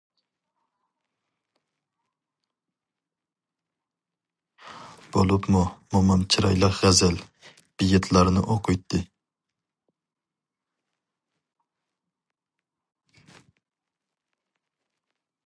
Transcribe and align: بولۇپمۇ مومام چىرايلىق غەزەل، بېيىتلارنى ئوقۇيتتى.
بولۇپمۇ 5.17 5.61
مومام 5.95 6.23
چىرايلىق 6.35 6.79
غەزەل، 6.85 7.21
بېيىتلارنى 7.83 8.45
ئوقۇيتتى. 8.47 9.05